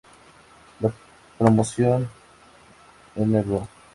La 0.81 0.91
Promoción 1.37 2.09
Nro. 3.15 3.67